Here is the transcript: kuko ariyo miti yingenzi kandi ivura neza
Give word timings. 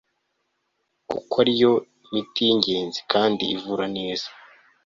kuko 1.09 1.33
ariyo 1.43 1.73
miti 2.11 2.39
yingenzi 2.47 2.99
kandi 3.11 3.43
ivura 3.55 3.85
neza 3.97 4.27